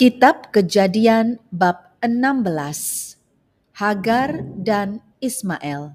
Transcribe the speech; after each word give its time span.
Kitab 0.00 0.48
Kejadian 0.48 1.36
bab 1.52 1.92
16 2.00 3.20
Hagar 3.76 4.40
dan 4.56 5.04
Ismail 5.20 5.92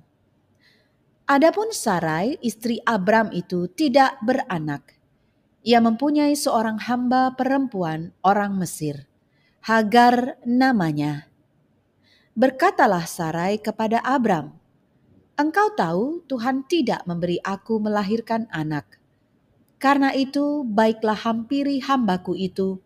Adapun 1.25 1.73
Sarai 1.73 2.37
istri 2.37 2.77
Abram 2.85 3.33
itu 3.33 3.65
tidak 3.65 4.21
beranak. 4.21 4.93
Ia 5.65 5.81
mempunyai 5.81 6.37
seorang 6.37 6.85
hamba 6.85 7.33
perempuan 7.33 8.13
orang 8.21 8.53
Mesir. 8.61 9.09
Hagar 9.65 10.37
namanya. 10.45 11.25
Berkatalah 12.37 13.09
Sarai 13.09 13.57
kepada 13.57 14.05
Abram, 14.05 14.53
Engkau 15.33 15.73
tahu 15.73 16.21
Tuhan 16.29 16.69
tidak 16.69 17.09
memberi 17.09 17.41
aku 17.41 17.81
melahirkan 17.81 18.45
anak. 18.53 19.01
Karena 19.81 20.13
itu 20.13 20.61
baiklah 20.61 21.17
hampiri 21.17 21.81
hambaku 21.81 22.37
itu 22.37 22.84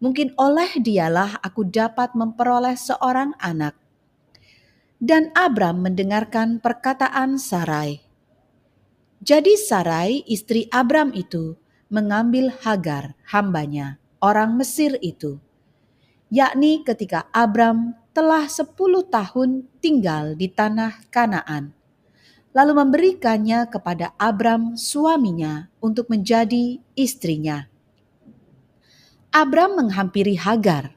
mungkin 0.00 0.32
oleh 0.40 0.80
dialah 0.80 1.38
aku 1.44 1.68
dapat 1.68 2.16
memperoleh 2.16 2.74
seorang 2.74 3.36
anak. 3.38 3.76
Dan 5.00 5.32
Abram 5.32 5.80
mendengarkan 5.80 6.60
perkataan 6.60 7.40
Sarai. 7.40 8.04
Jadi 9.20 9.56
Sarai 9.56 10.24
istri 10.28 10.68
Abram 10.72 11.12
itu 11.12 11.56
mengambil 11.92 12.52
Hagar 12.64 13.16
hambanya, 13.28 14.00
orang 14.20 14.56
Mesir 14.56 14.96
itu. 15.00 15.40
Yakni 16.32 16.84
ketika 16.84 17.28
Abram 17.32 17.96
telah 18.12 18.48
sepuluh 18.48 19.04
tahun 19.04 19.68
tinggal 19.80 20.36
di 20.36 20.48
tanah 20.52 21.08
Kanaan. 21.08 21.72
Lalu 22.50 22.82
memberikannya 22.82 23.70
kepada 23.70 24.12
Abram 24.18 24.74
suaminya 24.74 25.70
untuk 25.78 26.10
menjadi 26.10 26.82
istrinya 26.98 27.69
Abram 29.30 29.78
menghampiri 29.78 30.34
Hagar, 30.34 30.90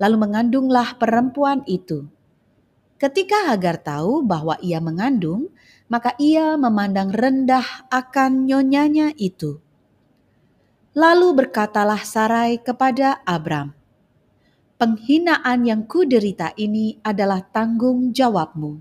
lalu 0.00 0.16
mengandunglah 0.16 0.96
perempuan 0.96 1.60
itu. 1.68 2.08
Ketika 2.96 3.52
Hagar 3.52 3.76
tahu 3.76 4.24
bahwa 4.24 4.56
ia 4.64 4.80
mengandung, 4.80 5.52
maka 5.92 6.16
ia 6.16 6.56
memandang 6.56 7.12
rendah 7.12 7.84
akan 7.92 8.48
nyonyanya 8.48 9.12
itu. 9.20 9.60
Lalu 10.96 11.44
berkatalah 11.44 12.00
Sarai 12.00 12.56
kepada 12.56 13.20
Abram, 13.28 13.76
"Penghinaan 14.80 15.68
yang 15.68 15.84
kuderita 15.84 16.56
ini 16.56 16.96
adalah 17.04 17.44
tanggung 17.44 18.16
jawabmu. 18.16 18.80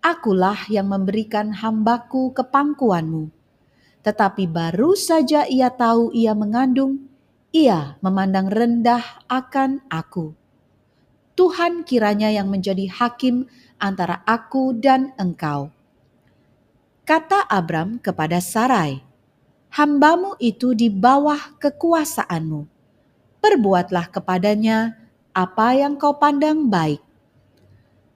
Akulah 0.00 0.64
yang 0.72 0.88
memberikan 0.88 1.52
hambaku 1.52 2.32
ke 2.32 2.48
pangkuanmu." 2.48 3.28
Tetapi 4.00 4.48
baru 4.48 4.96
saja 4.96 5.44
ia 5.44 5.68
tahu 5.68 6.14
ia 6.16 6.32
mengandung, 6.32 7.05
ia 7.56 7.96
memandang 8.04 8.52
rendah 8.52 9.24
akan 9.32 9.80
aku. 9.88 10.36
Tuhan 11.32 11.88
kiranya 11.88 12.28
yang 12.28 12.52
menjadi 12.52 12.84
hakim 12.92 13.48
antara 13.80 14.20
aku 14.28 14.76
dan 14.76 15.16
engkau. 15.16 15.72
Kata 17.08 17.48
Abram 17.48 17.96
kepada 17.96 18.44
Sarai, 18.44 19.00
Hambamu 19.72 20.36
itu 20.40 20.76
di 20.76 20.92
bawah 20.92 21.56
kekuasaanmu. 21.56 22.68
Perbuatlah 23.40 24.08
kepadanya 24.12 24.96
apa 25.32 25.76
yang 25.76 25.96
kau 26.00 26.16
pandang 26.16 26.68
baik. 26.68 27.00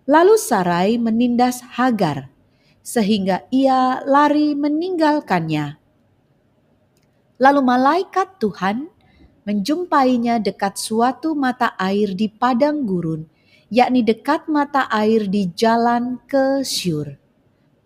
Lalu 0.09 0.37
Sarai 0.41 0.97
menindas 0.97 1.61
Hagar, 1.77 2.33
sehingga 2.81 3.45
ia 3.53 4.01
lari 4.05 4.57
meninggalkannya. 4.57 5.77
Lalu 7.41 7.61
malaikat 7.61 8.41
Tuhan 8.41 9.00
menjumpainya 9.49 10.37
dekat 10.37 10.77
suatu 10.77 11.33
mata 11.33 11.73
air 11.81 12.13
di 12.13 12.29
padang 12.29 12.85
gurun, 12.85 13.25
yakni 13.73 14.05
dekat 14.05 14.51
mata 14.51 14.85
air 14.93 15.31
di 15.31 15.49
jalan 15.57 16.21
ke 16.29 16.61
Syur. 16.61 17.17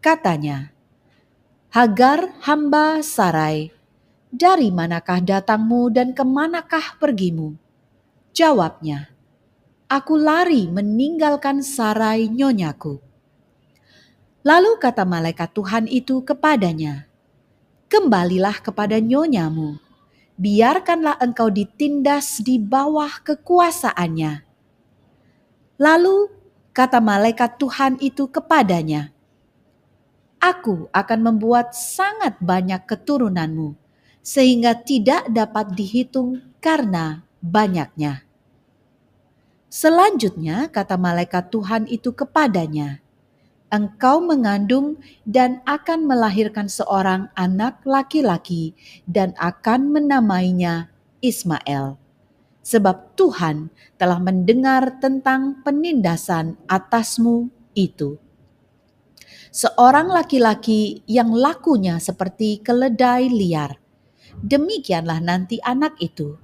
Katanya, 0.02 0.74
Hagar 1.74 2.30
hamba 2.46 3.02
Sarai, 3.02 3.74
dari 4.30 4.70
manakah 4.70 5.18
datangmu 5.22 5.90
dan 5.90 6.14
ke 6.14 6.22
manakah 6.22 6.98
pergimu? 6.98 7.58
Jawabnya, 8.34 9.10
aku 9.90 10.14
lari 10.18 10.70
meninggalkan 10.70 11.62
Sarai 11.62 12.30
nyonyaku. 12.30 12.98
Lalu 14.44 14.76
kata 14.76 15.06
malaikat 15.08 15.50
Tuhan 15.54 15.84
itu 15.88 16.20
kepadanya, 16.22 17.06
Kembalilah 17.88 18.58
kepada 18.58 18.98
nyonyamu 18.98 19.83
biarkanlah 20.34 21.20
engkau 21.22 21.50
ditindas 21.50 22.42
di 22.42 22.58
bawah 22.58 23.22
kekuasaannya. 23.22 24.42
Lalu 25.78 26.16
kata 26.74 26.98
malaikat 26.98 27.58
Tuhan 27.58 27.98
itu 28.02 28.26
kepadanya, 28.30 29.14
Aku 30.42 30.92
akan 30.92 31.20
membuat 31.24 31.72
sangat 31.72 32.36
banyak 32.36 32.84
keturunanmu, 32.84 33.80
sehingga 34.20 34.76
tidak 34.76 35.24
dapat 35.32 35.72
dihitung 35.72 36.44
karena 36.60 37.24
banyaknya. 37.40 38.24
Selanjutnya 39.72 40.68
kata 40.68 41.00
malaikat 41.00 41.48
Tuhan 41.48 41.88
itu 41.88 42.12
kepadanya, 42.12 43.03
engkau 43.74 44.22
mengandung 44.22 45.02
dan 45.26 45.58
akan 45.66 46.06
melahirkan 46.06 46.70
seorang 46.70 47.26
anak 47.34 47.82
laki-laki 47.82 48.78
dan 49.10 49.34
akan 49.34 49.90
menamainya 49.90 50.94
Ismail. 51.18 51.98
Sebab 52.62 53.18
Tuhan 53.18 53.74
telah 53.98 54.22
mendengar 54.22 55.02
tentang 55.02 55.60
penindasan 55.66 56.54
atasmu 56.70 57.50
itu. 57.74 58.16
Seorang 59.50 60.08
laki-laki 60.08 61.02
yang 61.10 61.34
lakunya 61.34 61.98
seperti 61.98 62.62
keledai 62.62 63.26
liar. 63.26 63.76
Demikianlah 64.38 65.18
nanti 65.18 65.58
anak 65.62 65.98
itu. 65.98 66.38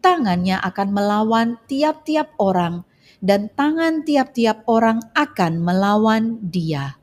Tangannya 0.00 0.56
akan 0.60 0.88
melawan 0.92 1.48
tiap-tiap 1.68 2.32
orang 2.40 2.88
dan 3.20 3.52
tangan 3.52 4.04
tiap-tiap 4.04 4.64
orang 4.68 5.00
akan 5.12 5.60
melawan 5.60 6.40
dia. 6.40 6.96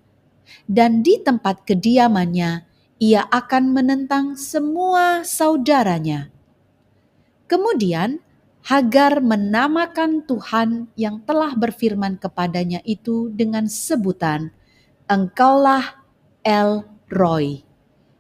Dan 0.65 1.05
di 1.05 1.21
tempat 1.21 1.63
kediamannya, 1.63 2.65
ia 2.97 3.21
akan 3.29 3.63
menentang 3.73 4.35
semua 4.35 5.21
saudaranya. 5.21 6.33
Kemudian 7.47 8.19
Hagar 8.67 9.23
menamakan 9.23 10.27
Tuhan 10.27 10.91
yang 10.99 11.23
telah 11.23 11.55
berfirman 11.55 12.19
kepadanya 12.19 12.83
itu 12.83 13.31
dengan 13.31 13.71
sebutan, 13.71 14.51
"Engkaulah 15.07 16.03
El 16.43 16.83
Roy." 17.07 17.63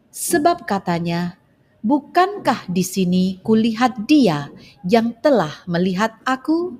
Sebab 0.07 0.63
katanya, 0.63 1.35
"Bukankah 1.83 2.63
di 2.71 2.79
sini 2.79 3.43
kulihat 3.43 4.07
Dia 4.07 4.47
yang 4.87 5.19
telah 5.19 5.67
melihat 5.67 6.15
aku?" 6.23 6.79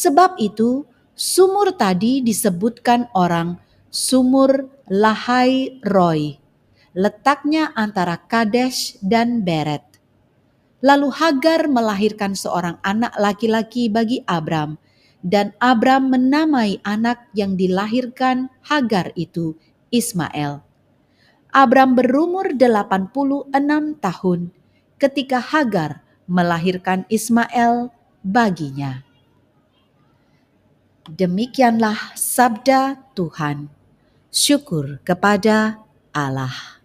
Sebab 0.00 0.40
itu, 0.40 0.88
sumur 1.12 1.76
tadi 1.76 2.24
disebutkan 2.24 3.12
orang 3.12 3.60
sumur 3.92 4.72
Lahai 4.88 5.76
Roy, 5.84 6.40
letaknya 6.96 7.68
antara 7.76 8.16
Kadesh 8.16 8.96
dan 9.04 9.44
Beret. 9.44 9.84
Lalu 10.80 11.12
Hagar 11.12 11.68
melahirkan 11.68 12.32
seorang 12.32 12.80
anak 12.80 13.12
laki-laki 13.20 13.92
bagi 13.92 14.24
Abram, 14.24 14.80
dan 15.20 15.52
Abram 15.60 16.08
menamai 16.08 16.80
anak 16.80 17.28
yang 17.36 17.60
dilahirkan 17.60 18.48
Hagar 18.64 19.12
itu 19.20 19.52
Ismail. 19.92 20.64
Abram 21.52 21.92
berumur 21.92 22.56
86 22.56 23.52
tahun 24.00 24.40
ketika 24.96 25.44
Hagar 25.44 26.00
melahirkan 26.24 27.04
Ismail 27.12 27.92
baginya. 28.24 29.09
Demikianlah 31.10 32.14
sabda 32.14 33.02
Tuhan. 33.18 33.66
Syukur 34.30 35.02
kepada 35.02 35.82
Allah. 36.14 36.79